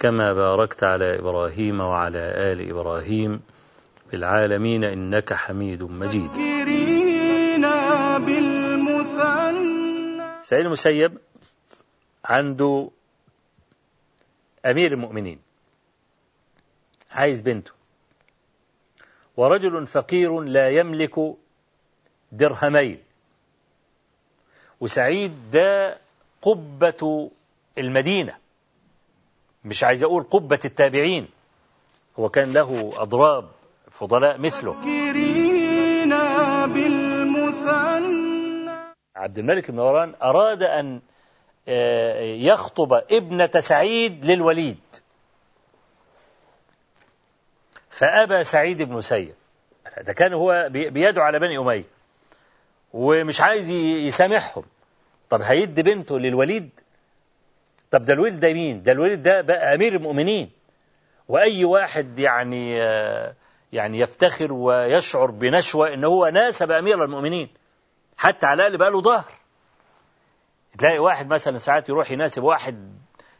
كما 0.00 0.32
باركت 0.32 0.84
على 0.84 1.18
إبراهيم 1.18 1.80
وعلى 1.80 2.18
آل 2.18 2.70
إبراهيم 2.70 3.42
في 4.10 4.16
العالمين 4.16 4.84
إنك 4.84 5.32
حميد 5.32 5.82
مجيد. 5.82 6.32
سعيد 10.42 10.66
المسيب 10.66 11.18
عنده 12.24 12.90
أمير 14.66 14.92
المؤمنين. 14.92 15.38
عايز 17.10 17.40
بنته. 17.40 17.70
ورجل 19.36 19.86
فقير 19.86 20.40
لا 20.40 20.70
يملك 20.70 21.14
درهمين. 22.32 22.98
وسعيد 24.80 25.50
ده 25.52 25.98
قبة 26.42 27.30
المدينة. 27.78 28.45
مش 29.66 29.84
عايز 29.84 30.02
أقول 30.02 30.22
قبة 30.22 30.58
التابعين. 30.64 31.28
هو 32.18 32.28
كان 32.28 32.52
له 32.52 32.92
أضراب 32.96 33.48
فضلاء 33.90 34.38
مثله. 34.38 34.74
عبد 39.16 39.38
الملك 39.38 39.70
بن 39.70 39.76
مروان 39.76 40.14
أراد 40.22 40.62
أن 40.62 41.00
يخطب 42.46 42.92
ابنة 42.92 43.50
سعيد 43.60 44.24
للوليد. 44.24 44.78
فأبى 47.90 48.44
سعيد 48.44 48.82
بن 48.82 49.00
سيد. 49.00 49.34
ده 50.00 50.12
كان 50.12 50.32
هو 50.32 50.68
بيدعو 50.70 51.24
على 51.24 51.38
بني 51.38 51.58
أمية. 51.58 51.84
ومش 52.92 53.40
عايز 53.40 53.70
يسامحهم. 53.70 54.64
طب 55.30 55.42
هيدي 55.42 55.82
بنته 55.82 56.18
للوليد؟ 56.18 56.70
طب 57.96 58.04
ده 58.04 58.12
الوليد 58.12 58.40
ده 58.40 58.52
مين؟ 58.52 58.82
ده 58.82 58.92
الوليد 58.92 59.22
ده 59.22 59.40
بقى 59.40 59.74
أمير 59.74 59.94
المؤمنين. 59.96 60.50
وأي 61.28 61.64
واحد 61.64 62.18
يعني 62.18 62.72
يعني 63.72 63.98
يفتخر 63.98 64.52
ويشعر 64.52 65.30
بنشوة 65.30 65.94
إن 65.94 66.04
هو 66.04 66.28
ناسب 66.28 66.70
أمير 66.70 67.04
المؤمنين. 67.04 67.48
حتى 68.16 68.46
على 68.46 68.62
الأقل 68.62 68.78
بقى 68.78 68.90
له 68.90 69.00
ظهر. 69.02 69.24
تلاقي 70.78 70.98
واحد 70.98 71.26
مثلا 71.28 71.56
ساعات 71.56 71.88
يروح 71.88 72.10
يناسب 72.10 72.42
واحد 72.42 72.92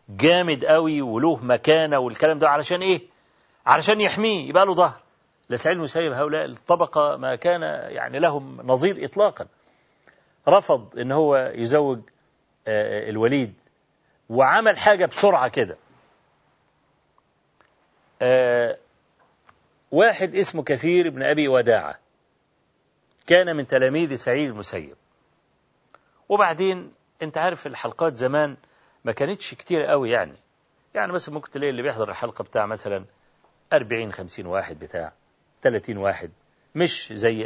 جامد 0.08 0.64
قوي 0.64 1.02
وله 1.02 1.36
مكانة 1.44 1.98
والكلام 1.98 2.38
ده 2.38 2.48
علشان 2.48 2.82
إيه؟ 2.82 3.00
علشان 3.66 4.00
يحميه 4.00 4.48
يبقى 4.48 4.66
له 4.66 4.74
ظهر. 4.74 5.00
لسعيد 5.50 5.76
المسيب 5.76 6.12
هؤلاء 6.12 6.44
الطبقة 6.44 7.16
ما 7.16 7.34
كان 7.36 7.62
يعني 7.92 8.18
لهم 8.18 8.60
نظير 8.64 9.04
إطلاقا. 9.04 9.46
رفض 10.48 10.98
إن 10.98 11.12
هو 11.12 11.52
يزوج 11.54 11.98
الوليد. 12.68 13.54
وعمل 14.30 14.78
حاجة 14.78 15.06
بسرعة 15.06 15.48
كده. 15.48 15.76
واحد 19.90 20.34
اسمه 20.34 20.62
كثير 20.62 21.10
بن 21.10 21.22
أبي 21.22 21.48
وداعة. 21.48 21.98
كان 23.26 23.56
من 23.56 23.66
تلاميذ 23.66 24.14
سعيد 24.14 24.50
المسيب. 24.50 24.96
وبعدين 26.28 26.92
أنت 27.22 27.38
عارف 27.38 27.66
الحلقات 27.66 28.16
زمان 28.16 28.56
ما 29.04 29.12
كانتش 29.12 29.54
كتير 29.54 29.82
قوي 29.82 30.10
يعني. 30.10 30.36
يعني 30.94 31.12
مثلا 31.12 31.34
ممكن 31.34 31.50
تلاقي 31.50 31.70
اللي 31.70 31.82
بيحضر 31.82 32.10
الحلقة 32.10 32.44
بتاع 32.44 32.66
مثلا 32.66 33.04
40 33.72 34.12
50 34.12 34.46
واحد 34.46 34.78
بتاع 34.78 35.12
30 35.62 35.96
واحد. 35.96 36.30
مش 36.74 37.12
زي 37.12 37.44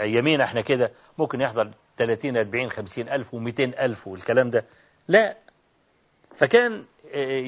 أيامينا 0.00 0.44
إحنا 0.44 0.60
كده. 0.60 0.92
ممكن 1.18 1.40
يحضر 1.40 1.70
30 1.96 2.36
40 2.36 2.70
50 2.70 3.08
ألف 3.08 3.36
و200 3.36 3.80
ألف 3.80 4.08
والكلام 4.08 4.50
ده. 4.50 4.64
لا 5.08 5.36
فكان 6.34 6.84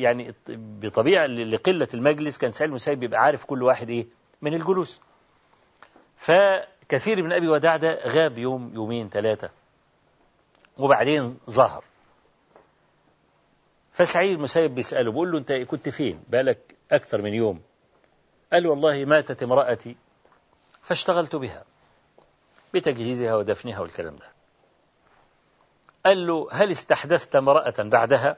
يعني 0.03 0.35
بطبيعة 0.49 1.27
لقلة 1.27 1.89
المجلس 1.95 2.39
كان 2.39 2.53
سعيد 2.53 2.71
المسيب 2.71 3.01
بيبقى 3.01 3.21
عارف 3.21 3.45
كل 3.45 3.63
واحد 3.63 3.91
إيه 3.91 4.07
من 4.43 4.55
الجلوس. 4.55 5.01
فكثير 6.17 7.23
من 7.23 7.33
أبي 7.33 7.49
وداع 7.49 7.77
ده 7.77 8.07
غاب 8.07 8.39
يوم 8.39 8.75
يومين 8.75 9.09
ثلاثة 9.09 9.51
وبعدين 10.79 11.39
ظهر. 11.51 11.85
فسعيد 13.93 14.37
المسيب 14.37 14.75
بيسأله 14.75 15.11
بيقول 15.11 15.33
له 15.33 15.39
أنت 15.39 15.53
كنت 15.53 15.89
فين؟ 15.89 16.23
بالك 16.29 16.75
أكثر 16.93 17.23
من 17.23 17.35
يوم. 17.35 17.61
قال 18.53 18.67
والله 18.67 19.05
ماتت 19.05 19.43
امرأتي 19.43 19.97
فاشتغلت 20.83 21.37
بها 21.37 21.65
بتجهيزها 22.75 23.35
ودفنها 23.37 23.81
والكلام 23.81 24.17
ده. 24.17 24.27
قال 26.07 26.27
له 26.27 26.49
هل 26.53 26.71
استحدثت 26.71 27.37
امرأة 27.37 27.75
بعدها؟ 27.79 28.37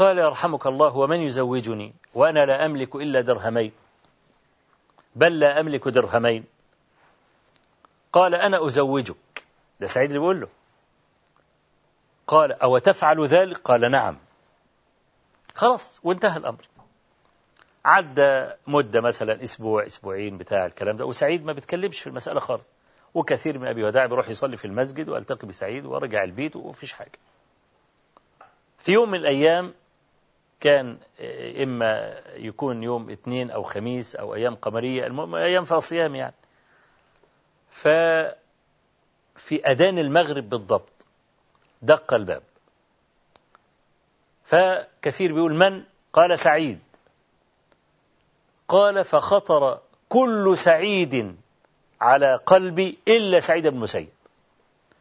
قال 0.00 0.18
يرحمك 0.18 0.66
الله 0.66 0.96
ومن 0.96 1.20
يزوجني؟ 1.20 1.94
وأنا 2.14 2.46
لا 2.46 2.66
أملك 2.66 2.96
إلا 2.96 3.20
درهمين. 3.20 3.72
بل 5.16 5.38
لا 5.38 5.60
أملك 5.60 5.88
درهمين. 5.88 6.44
قال 8.12 8.34
أنا 8.34 8.66
أزوجك. 8.66 9.44
ده 9.80 9.86
سعيد 9.86 10.08
اللي 10.08 10.18
بيقول 10.18 10.40
له. 10.40 10.48
قال 12.26 12.52
أو 12.52 12.78
تفعل 12.78 13.26
ذلك؟ 13.26 13.58
قال 13.58 13.90
نعم. 13.90 14.16
خلاص 15.54 16.00
وانتهى 16.04 16.36
الأمر. 16.36 16.68
عدى 17.84 18.50
مدة 18.66 19.00
مثلا 19.00 19.42
أسبوع 19.42 19.86
أسبوعين 19.86 20.38
بتاع 20.38 20.66
الكلام 20.66 20.96
ده 20.96 21.04
وسعيد 21.06 21.44
ما 21.44 21.52
بيتكلمش 21.52 22.00
في 22.00 22.06
المسألة 22.06 22.40
خالص. 22.40 22.70
وكثير 23.14 23.58
من 23.58 23.66
أبي 23.66 23.84
وداع 23.84 24.06
بيروح 24.06 24.28
يصلي 24.28 24.56
في 24.56 24.64
المسجد 24.64 25.08
والتقي 25.08 25.46
بسعيد 25.46 25.86
ورجع 25.86 26.24
البيت 26.24 26.56
ومفيش 26.56 26.92
حاجة. 26.92 27.18
في 28.78 28.92
يوم 28.92 29.10
من 29.10 29.18
الأيام 29.18 29.74
كان 30.60 30.98
إما 31.62 32.20
يكون 32.36 32.82
يوم 32.82 33.10
اثنين 33.10 33.50
أو 33.50 33.62
خميس 33.62 34.16
أو 34.16 34.34
أيام 34.34 34.54
قمرية 34.54 35.06
المهم 35.06 35.34
أيام 35.34 35.64
فيها 35.64 35.80
صيام 35.80 36.14
يعني. 36.14 36.34
ففي 37.70 38.34
أذان 39.66 39.98
المغرب 39.98 40.48
بالضبط 40.48 41.06
دق 41.82 42.14
الباب. 42.14 42.42
فكثير 44.44 45.32
بيقول 45.32 45.54
من؟ 45.54 45.84
قال 46.12 46.38
سعيد. 46.38 46.78
قال 48.68 49.04
فخطر 49.04 49.80
كل 50.08 50.58
سعيد 50.58 51.36
على 52.00 52.36
قلبي 52.46 52.98
إلا 53.08 53.40
سعيد 53.40 53.66
بن 53.66 53.76
مسيب. 53.76 54.08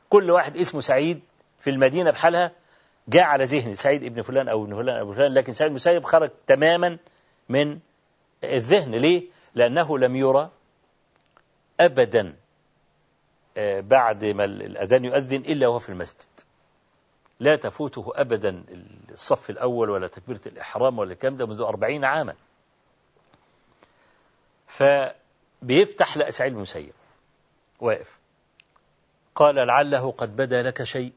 كل 0.09 0.31
واحد 0.31 0.57
اسمه 0.57 0.81
سعيد 0.81 1.21
في 1.59 1.69
المدينة 1.69 2.11
بحالها 2.11 2.51
جاء 3.09 3.23
على 3.23 3.43
ذهني 3.43 3.75
سعيد 3.75 4.03
ابن 4.03 4.21
فلان 4.21 4.49
أو 4.49 4.63
ابن 4.63 4.75
فلان 4.75 4.99
أو 4.99 5.13
فلان 5.13 5.33
لكن 5.33 5.53
سعيد 5.53 5.69
المسيب 5.69 6.03
خرج 6.03 6.29
تماما 6.47 6.97
من 7.49 7.79
الذهن. 8.43 8.91
ليه؟ 8.95 9.23
لأنه 9.55 9.97
لم 9.97 10.15
يرى 10.15 10.49
أبدا 11.79 12.35
بعد 13.79 14.25
ما 14.25 14.43
الأذان 14.43 15.05
يؤذن 15.05 15.41
إلا 15.41 15.67
وهو 15.67 15.79
في 15.79 15.89
المسجد. 15.89 16.27
لا 17.39 17.55
تفوته 17.55 18.11
أبدا 18.15 18.63
الصف 19.11 19.49
الأول 19.49 19.89
ولا 19.89 20.07
تكبيرة 20.07 20.41
الإحرام 20.45 20.99
ولا 20.99 21.11
الكلام 21.13 21.35
ده 21.35 21.45
منذ 21.45 21.61
أربعين 21.61 22.05
عاما. 22.05 22.35
فبيفتح 24.67 26.17
لقى 26.17 26.31
سعيد 26.31 26.53
المسيب 26.53 26.93
واقف. 27.79 28.19
قال 29.35 29.55
لعله 29.55 30.11
قد 30.11 30.35
بدا 30.35 30.63
لك 30.63 30.83
شيء. 30.83 31.13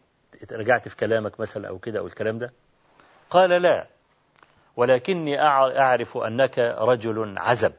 رجعت 0.52 0.88
في 0.88 0.96
كلامك 0.96 1.40
مثلا 1.40 1.68
أو 1.68 1.78
كده 1.78 1.98
أو 1.98 2.06
الكلام 2.06 2.38
ده؟ 2.38 2.52
قال 3.30 3.50
لا 3.50 3.86
ولكني 4.76 5.40
أعرف 5.42 6.16
أنك 6.16 6.58
رجل 6.58 7.38
عزب. 7.38 7.72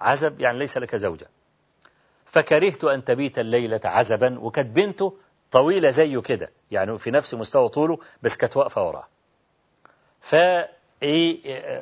عزب 0.00 0.40
يعني 0.40 0.58
ليس 0.58 0.78
لك 0.78 0.96
زوجة. 0.96 1.26
فكرهت 2.26 2.84
أن 2.84 3.04
تبيت 3.04 3.38
الليلة 3.38 3.80
عزبا 3.84 4.38
وكانت 4.40 4.76
بنته 4.76 5.16
طويلة 5.52 5.90
زيه 5.90 6.20
كده 6.20 6.50
يعني 6.70 6.98
في 6.98 7.10
نفس 7.10 7.34
مستوى 7.34 7.68
طوله 7.68 7.98
بس 8.22 8.36
كانت 8.36 8.56
واقفة 8.56 8.86
وراه. 8.86 9.06
فإيه 10.20 11.40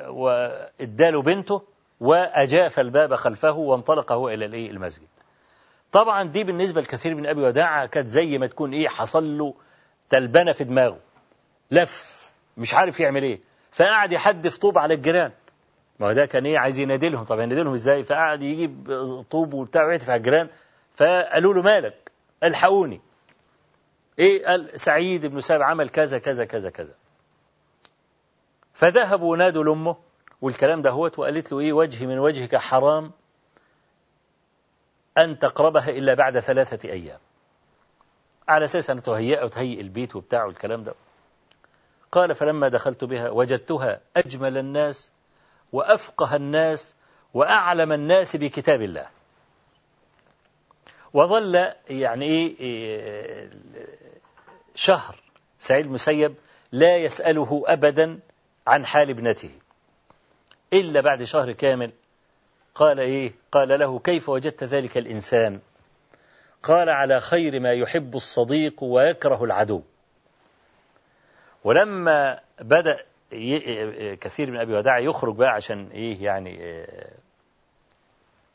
وإداله 0.09 1.21
بنته 1.21 1.61
وأجاف 1.99 2.79
الباب 2.79 3.15
خلفه 3.15 3.51
وانطلق 3.51 4.11
هو 4.11 4.29
إلى 4.29 4.45
الإيه 4.45 4.71
المسجد. 4.71 5.07
طبعا 5.91 6.23
دي 6.23 6.43
بالنسبة 6.43 6.81
لكثير 6.81 7.15
من 7.15 7.25
أبي 7.27 7.41
وداع 7.41 7.85
كانت 7.85 8.07
زي 8.07 8.37
ما 8.37 8.47
تكون 8.47 8.73
إيه 8.73 8.87
حصل 8.87 9.37
له 9.37 9.53
تلبنة 10.13 10.51
في 10.51 10.63
دماغه. 10.63 10.99
لف 11.71 12.23
مش 12.57 12.73
عارف 12.73 12.99
يعمل 12.99 13.23
إيه. 13.23 13.41
فقعد 13.71 14.11
يحدف 14.11 14.57
طوب 14.57 14.77
على 14.77 14.93
الجيران. 14.93 15.31
ما 15.99 16.07
هو 16.07 16.11
ده 16.13 16.25
كان 16.25 16.45
إيه؟ 16.45 16.57
عايز 16.57 16.79
ينادلهم 16.79 17.23
طب 17.23 17.39
ينادلهم 17.39 17.73
إزاي؟ 17.73 18.03
فقعد 18.03 18.41
يجيب 18.41 18.87
طوب 19.31 19.53
وبتاع 19.53 19.85
ويهتف 19.85 20.09
على 20.09 20.17
الجيران. 20.17 20.49
فقالوا 20.95 21.53
له 21.53 21.61
مالك؟ 21.61 22.11
ألحقوني. 22.43 23.01
إيه؟ 24.19 24.45
قال 24.45 24.79
سعيد 24.79 25.25
بن 25.25 25.39
سعد 25.39 25.61
عمل 25.61 25.89
كذا 25.89 26.19
كذا 26.19 26.45
كذا 26.45 26.69
كذا. 26.69 26.93
فذهبوا 28.73 29.37
نادوا 29.37 29.63
لأمه. 29.63 29.95
والكلام 30.41 30.81
ده 30.81 30.89
هوت. 30.89 31.19
وقالت 31.19 31.51
له 31.51 31.59
إيه؟ 31.59 31.73
وجهي 31.73 32.07
من 32.07 32.19
وجهك 32.19 32.55
حرام 32.55 33.11
أن 35.17 35.39
تقربها 35.39 35.89
إلا 35.89 36.13
بعد 36.13 36.39
ثلاثة 36.39 36.89
أيام. 36.89 37.19
على 38.47 38.65
أساس 38.65 38.89
أن 38.89 39.03
تهيئ 39.03 39.43
وتهيئ 39.45 39.81
البيت 39.81 40.15
وبتاع 40.15 40.45
والكلام 40.45 40.83
ده. 40.83 40.93
قال 42.11 42.35
فلما 42.35 42.67
دخلت 42.67 43.03
بها 43.03 43.29
وجدتها 43.29 43.99
أجمل 44.17 44.57
الناس 44.57 45.11
وأفقه 45.71 46.35
الناس 46.35 46.95
وأعلم 47.33 47.91
الناس 47.91 48.35
بكتاب 48.35 48.81
الله. 48.81 49.07
وظل 51.13 51.71
يعني 51.89 52.25
إيه 52.25 53.49
شهر 54.75 55.19
سعيد 55.59 55.85
المسيب 55.85 56.35
لا 56.71 56.97
يسأله 56.97 57.63
أبدا 57.67 58.19
عن 58.67 58.85
حال 58.85 59.09
ابنته 59.09 59.51
إلا 60.73 61.01
بعد 61.01 61.23
شهر 61.23 61.51
كامل. 61.51 61.91
قال 62.75 62.99
إيه 62.99 63.33
قال 63.51 63.79
له 63.79 63.99
كيف 63.99 64.29
وجدت 64.29 64.63
ذلك 64.63 64.97
الإنسان؟ 64.97 65.59
قال 66.63 66.89
على 66.89 67.19
خير 67.19 67.59
ما 67.59 67.71
يحب 67.73 68.15
الصديق 68.15 68.83
ويكره 68.83 69.43
العدو. 69.43 69.81
ولما 71.63 72.39
بدأ 72.59 73.05
كثير 74.21 74.51
من 74.51 74.59
أبي 74.59 74.73
وداع 74.73 74.99
يخرج 74.99 75.35
بقى 75.35 75.49
عشان 75.49 75.87
إيه 75.87 76.23
يعني 76.23 76.85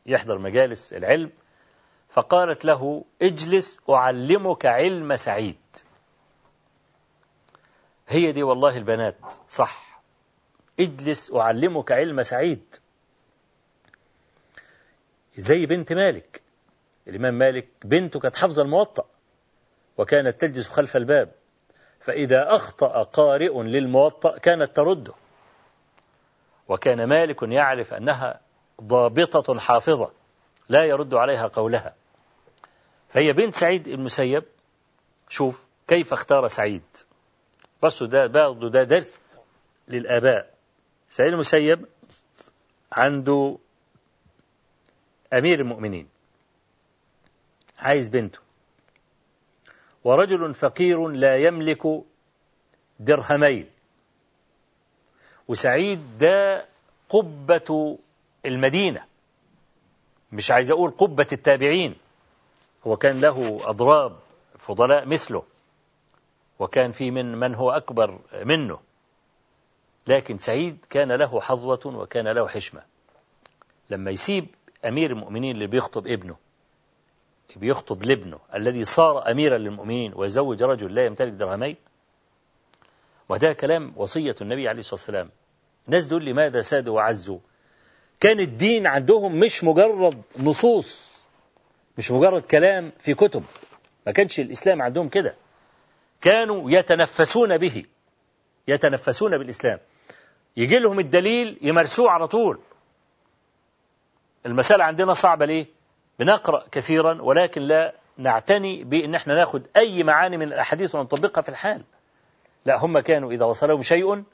يحضر 0.07 0.39
مجالس 0.39 0.93
العلم 0.93 1.31
فقالت 2.11 2.65
له 2.65 3.05
اجلس 3.23 3.81
أعلمك 3.91 4.67
علم 4.67 5.17
سعيد. 5.17 5.57
هي 8.09 8.33
دي 8.33 8.43
والله 8.43 8.77
البنات 8.77 9.35
صح. 9.51 10.01
اجلس 10.81 11.33
أعلمك 11.35 11.93
علم 11.93 12.23
سعيد. 12.23 12.77
زي 15.39 15.67
بنت 15.67 15.93
مالك. 15.93 16.43
الإمام 17.09 17.35
مالك 17.35 17.69
بنته 17.85 18.21
كانت 18.21 18.37
حافظة 18.37 18.63
الموطأ 18.63 19.05
وكانت 19.99 20.41
تجلس 20.41 20.69
خلف 20.69 20.97
الباب 20.97 21.33
فإذا 22.01 22.57
أخطأ 22.57 23.03
قارئ 23.03 23.63
للموطأ 23.63 24.39
كانت 24.39 24.77
ترده. 24.77 25.13
وكان 26.69 27.05
مالك 27.05 27.43
يعرف 27.43 27.95
أنها 27.95 28.41
ضابطة 28.83 29.59
حافظة 29.59 30.11
لا 30.69 30.85
يرد 30.85 31.15
عليها 31.15 31.47
قولها. 31.47 31.95
فهي 33.09 33.33
بنت 33.33 33.55
سعيد 33.55 33.89
المسيب 33.89 34.45
شوف 35.29 35.65
كيف 35.89 36.13
اختار 36.13 36.49
سعيد. 36.49 36.83
بس 37.83 38.03
ده 38.03 38.27
برضه 38.27 38.69
ده 38.71 38.83
درس 38.83 39.19
للآباء. 39.89 40.55
سعيد 41.11 41.33
المسيب 41.33 41.87
عنده 42.93 43.59
أمير 45.33 45.61
المؤمنين. 45.61 46.09
عايز 47.79 48.09
بنته. 48.09 48.39
ورجل 50.05 50.55
فقير 50.55 51.09
لا 51.09 51.37
يملك 51.37 51.83
درهمين. 53.01 53.71
وسعيد 55.49 56.19
ده 56.19 56.67
قبة 57.09 57.99
المدينة. 58.47 59.05
مش 60.33 60.51
عايز 60.51 60.71
أقول 60.71 60.91
قبة 60.91 61.27
التابعين. 61.33 61.95
هو 62.87 62.97
كان 62.97 63.21
له 63.21 63.61
أضراب 63.71 64.17
فضلاء 64.59 65.07
مثله. 65.07 65.43
وكان 66.59 66.93
في 66.93 67.11
من 67.11 67.39
من 67.39 67.55
هو 67.55 67.71
أكبر 67.71 68.19
منه. 68.45 68.81
لكن 70.07 70.39
سعيد 70.39 70.87
كان 70.91 71.13
له 71.13 71.41
حظوة 71.41 71.81
وكان 71.87 72.29
له 72.29 72.49
حشمة. 72.49 72.83
لما 73.91 74.11
يسيب 74.11 74.47
أمير 74.85 75.11
المؤمنين 75.11 75.55
اللي 75.55 75.67
بيخطب 75.67 76.07
ابنه 76.07 76.37
بيخطب 77.57 78.03
لابنه 78.03 78.39
الذي 78.55 78.85
صار 78.85 79.31
أميرا 79.31 79.59
للمؤمنين 79.59 80.13
ويزوج 80.17 80.63
رجل 80.63 80.95
لا 80.95 81.07
يمتلك 81.07 81.33
درهمين؟ 81.33 81.77
وده 83.29 83.53
كلام 83.53 83.93
وصية 83.97 84.37
النبي 84.41 84.69
عليه 84.69 84.81
الصلاة 84.81 84.95
والسلام. 84.95 85.31
الناس 85.87 86.07
دول 86.07 86.25
لماذا 86.25 86.61
سادوا 86.61 86.95
وعزوا؟ 86.97 87.39
كان 88.21 88.41
الدين 88.41 88.87
عندهم 88.87 89.41
مش 89.41 89.65
مجرد 89.65 90.23
نصوص 90.39 91.13
مش 91.99 92.11
مجرد 92.11 92.43
كلام 92.43 92.93
في 92.99 93.15
كتب. 93.15 93.45
ما 94.07 94.13
كانش 94.13 94.41
الإسلام 94.41 94.83
عندهم 94.83 95.09
كده. 95.09 95.35
كانوا 96.21 96.71
يتنفسون 96.71 97.59
به 97.59 97.85
يتنفسون 98.69 99.39
بالإسلام. 99.39 99.79
يجي 100.57 100.79
لهم 100.79 101.01
الدليل 101.01 101.59
يمارسوه 101.63 102.11
على 102.11 102.29
طول. 102.29 102.61
المسألة 104.47 104.85
عندنا 104.85 105.15
صعبة 105.15 105.47
ليه؟ 105.47 105.67
بنقرأ 106.19 106.65
كثيرا 106.73 107.23
ولكن 107.23 107.63
لا 107.63 107.95
نعتني 108.17 108.85
بأن 108.85 109.15
إحنا 109.15 109.35
ناخد 109.35 109.67
أي 109.77 110.03
معاني 110.03 110.37
من 110.37 110.47
الأحاديث 110.53 110.95
ونطبقها 110.95 111.43
في 111.43 111.49
الحال. 111.49 111.85
لا 112.65 112.77
هم 112.85 112.99
كانوا 112.99 113.33
إذا 113.33 113.45
وصلهم 113.45 113.83
شيء 113.83 114.25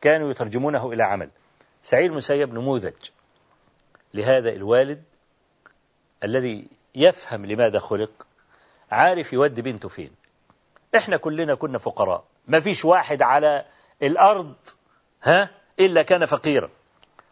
كانوا 0.00 0.30
يترجمونه 0.30 0.92
إلى 0.92 1.02
عمل. 1.02 1.30
سعيد 1.82 2.10
المسيب 2.10 2.54
نموذج 2.54 3.10
لهذا 4.14 4.50
الوالد 4.50 5.02
الذي 6.24 6.68
يفهم 6.94 7.46
لماذا 7.46 7.78
خلق 7.78 8.26
عارف 8.90 9.32
يودي 9.32 9.62
بنته 9.62 9.88
فين. 9.88 10.10
إحنا 10.96 11.16
كلنا 11.16 11.54
كنا 11.54 11.78
فقراء 11.78 12.24
ما 12.48 12.60
فيش 12.60 12.84
واحد 12.84 13.22
على 13.22 13.64
الأرض 14.02 14.54
ها 15.22 15.50
إلا 15.80 16.02
كان 16.02 16.26
فقيرا. 16.26 16.70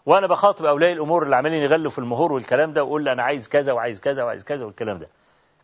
وأنا 0.07 0.27
بخاطب 0.27 0.65
أولياء 0.65 0.93
الأمور 0.93 1.23
اللي 1.23 1.37
عمالين 1.37 1.63
يغلوا 1.63 1.91
في 1.91 1.99
المهور 1.99 2.33
والكلام 2.33 2.73
ده 2.73 2.85
واقول 2.85 3.05
له 3.05 3.13
أنا 3.13 3.23
عايز 3.23 3.49
كذا 3.49 3.73
وعايز 3.73 4.01
كذا 4.01 4.25
وعايز 4.25 4.45
كذا 4.45 4.65
والكلام 4.65 4.99
ده. 4.99 5.09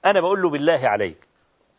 أنا 0.04 0.20
بقول 0.20 0.42
له 0.42 0.50
بالله 0.50 0.88
عليك 0.88 1.26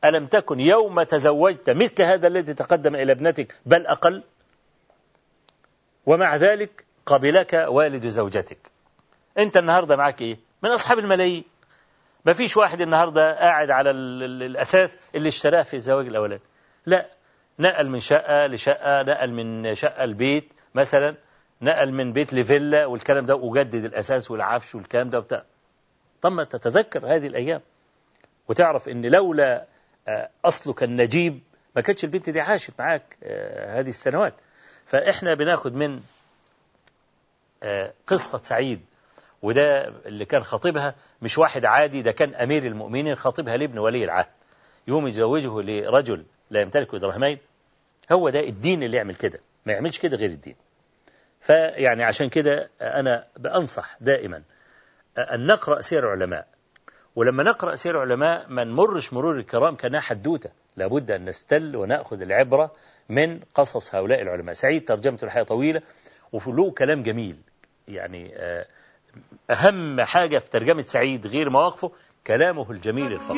ألم 0.06 0.28
تكن 0.28 0.60
يوم 0.60 1.04
تزوجت 1.04 1.70
مثل 1.70 2.04
هذا 2.04 2.28
الذي 2.28 2.54
تقدم 2.54 2.96
إلى 2.96 3.12
ابنتك 3.12 3.56
بل 3.66 3.88
أقل؟ 3.88 4.24
ومع 6.06 6.36
ذلك 6.36 6.86
قبلك 7.06 7.66
والد 7.68 8.08
زوجتك. 8.08 8.58
أنت 9.38 9.58
النهارده 9.58 9.96
معاك 9.96 10.22
إيه؟ 10.22 10.38
من 10.64 10.70
أصحاب 10.70 11.00
الملايين. 11.00 11.44
ما 12.26 12.34
فيش 12.34 12.58
واحد 12.58 12.82
النهارده 12.82 13.40
قاعد 13.40 13.72
على 13.72 13.92
الأثاث 13.92 14.96
اللي 15.16 15.28
اشتراه 15.30 15.62
في 15.62 15.74
الزواج 15.74 16.08
الأولاني. 16.08 16.42
لا 16.86 17.06
نقل 17.60 17.90
من 17.90 18.00
شقة 18.00 18.48
لشقة 18.48 19.02
نقل 19.02 19.32
من 19.32 19.76
شقة 19.76 20.06
لبيت 20.06 20.54
مثلا. 20.76 21.16
نقل 21.62 21.92
من 21.92 22.14
بيت 22.14 22.34
لفيلا 22.34 22.86
والكلام 22.86 23.26
ده 23.26 23.36
وجدد 23.36 23.86
الأساس 23.86 24.32
والعفش 24.32 24.76
والكلام 24.76 25.10
ده 25.10 25.18
وبتاع. 25.20 25.44
طب 26.22 26.32
ما 26.32 26.44
تتذكر 26.44 27.16
هذه 27.16 27.28
الأيام 27.28 27.62
وتعرف 28.48 28.90
إن 28.90 29.06
لولا 29.06 29.66
أصلك 30.46 30.84
النجيب 30.84 31.40
ما 31.76 31.82
كانتش 31.82 32.04
البنت 32.04 32.30
دي 32.30 32.42
عاشت 32.42 32.74
معاك 32.80 33.18
هذه 33.70 33.90
السنوات. 33.90 34.34
فإحنا 34.86 35.34
بناخد 35.34 35.74
من 35.74 36.00
قصة 38.08 38.38
سعيد 38.38 38.82
وده 39.42 39.88
اللي 40.06 40.26
كان 40.26 40.44
خطيبها 40.44 40.96
مش 41.22 41.38
واحد 41.38 41.66
عادي 41.66 42.02
ده 42.02 42.12
كان 42.12 42.36
أمير 42.36 42.66
المؤمنين 42.66 43.16
خطيبها 43.16 43.58
لابن 43.58 43.78
ولي 43.80 44.04
العهد. 44.04 44.28
يوم 44.88 45.08
يزوجه 45.08 45.62
لرجل 45.62 46.26
لا 46.50 46.62
يمتلك 46.62 46.96
درهمين 46.96 47.38
هو 48.12 48.30
ده 48.30 48.40
الدين 48.40 48.84
اللي 48.84 48.98
يعمل 48.98 49.16
كده 49.16 49.40
ما 49.66 49.74
يعملش 49.74 50.00
كده 50.00 50.18
غير 50.18 50.30
الدين. 50.30 50.56
فيعني 51.48 52.04
عشان 52.04 52.30
كده 52.30 52.70
أنا 52.82 53.26
بأنصح 53.38 53.98
دائما 54.02 54.42
أن 55.18 55.48
نقرأ 55.48 55.82
سير 55.82 56.04
العلماء. 56.14 56.48
ولما 57.16 57.44
نقرأ 57.44 57.76
سير 57.76 58.04
العلماء 58.04 58.46
ما 58.50 58.64
نمرش 58.64 59.14
مرور 59.14 59.38
الكرام 59.40 59.76
كأنها 59.76 60.00
حدوتة 60.00 60.50
لابد 60.78 61.12
أن 61.12 61.26
نستل 61.26 61.76
ونأخذ 61.76 62.22
العبرة 62.22 62.72
من 63.10 63.40
قصص 63.56 63.96
هؤلاء 63.96 64.22
العلماء. 64.22 64.54
سعيد 64.54 64.86
ترجمته 64.86 65.26
الحياة 65.26 65.44
طويلة 65.44 65.82
وله 66.32 66.72
كلام 66.72 67.04
جميل. 67.04 67.38
يعني 67.88 68.32
آه، 68.36 68.66
أهم 69.50 70.02
حاجة 70.02 70.38
في 70.38 70.50
ترجمة 70.50 70.82
سعيد 70.88 71.28
غير 71.28 71.50
مواقفه 71.50 71.92
كلامه 72.28 72.72
الجميل 72.72 73.14
الفصل 73.14 73.36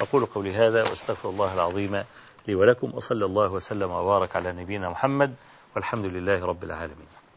أقول 0.00 0.26
قولي 0.26 0.54
هذا 0.54 0.80
وأستغفر 0.80 1.28
الله 1.28 1.54
العظيم 1.54 2.04
لي 2.48 2.54
ولكم 2.54 2.94
وصلى 2.94 3.24
الله 3.24 3.52
وسلم 3.52 3.90
وبارك 3.90 4.36
على 4.36 4.52
نبينا 4.52 4.90
محمد 4.90 5.34
والحمد 5.76 6.04
لله 6.04 6.46
رب 6.46 6.64
العالمين. 6.64 7.27